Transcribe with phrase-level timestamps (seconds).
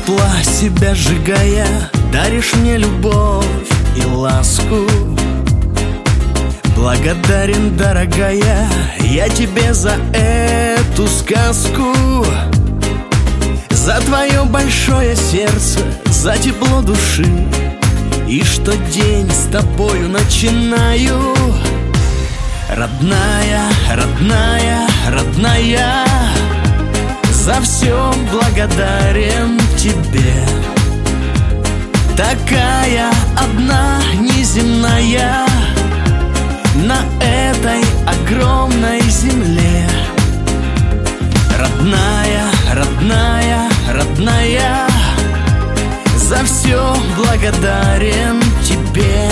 [0.00, 1.66] дотла себя сжигая
[2.12, 3.44] Даришь мне любовь
[3.96, 4.86] и ласку.
[6.76, 8.68] Благодарен, дорогая,
[9.00, 11.94] я тебе за эту сказку.
[13.70, 17.28] За твое большое сердце, за тепло души.
[18.26, 21.34] И что день с тобою начинаю.
[22.68, 25.99] Родная, родная, родная
[27.50, 30.46] За все благодарен тебе.
[32.16, 35.44] Такая одна неземная
[36.76, 39.88] на этой огромной земле.
[41.58, 44.86] Родная, родная, родная
[46.18, 49.28] За все благодарен тебе.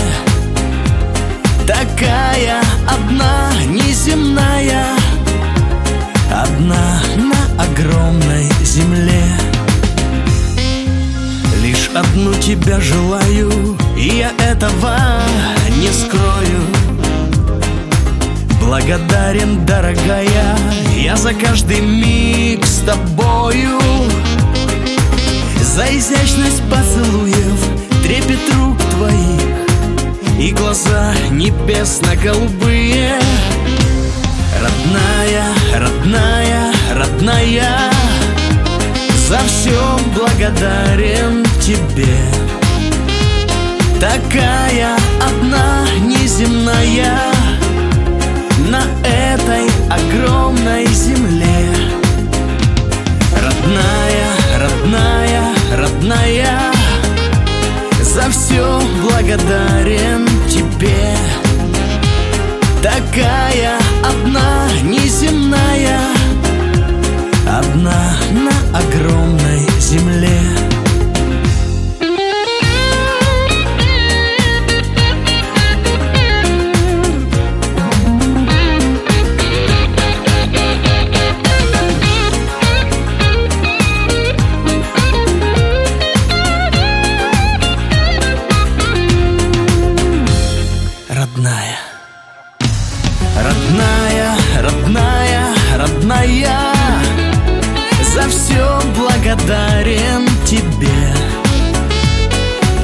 [1.69, 4.48] Такая одна неземная
[11.99, 14.97] одну тебя желаю я этого
[15.81, 16.61] не скрою.
[18.61, 20.57] Благодарен, дорогая,
[20.97, 23.81] я за каждый миг с тобою.
[25.61, 27.61] За изящность поцелуев,
[28.03, 30.39] трепет рук твоих.
[30.39, 33.19] И глаза небесно-голубые.
[34.61, 37.93] Родная, родная, родная
[39.29, 42.17] За все благодарен тебе.
[44.01, 47.21] Такая одна неземная
[48.71, 51.69] на этой огромной земле.
[53.45, 55.43] Родная, родная,
[55.77, 56.73] родная
[58.01, 61.17] За все благодарен тебе.
[62.83, 66.01] Такая одна неземная
[67.47, 69.28] Одна на огромной
[99.48, 101.14] благодарен тебе.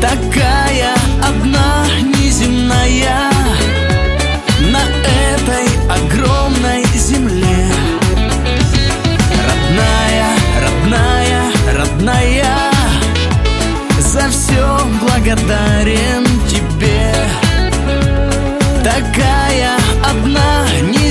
[0.01, 1.87] Такая одна
[2.19, 3.31] неземная
[4.71, 4.83] На
[5.29, 7.67] этой огромной земле.
[9.47, 10.31] Родная,
[10.65, 12.71] родная, родная
[13.99, 17.15] За все благодарен тебе.
[18.83, 21.04] Такая одна неземная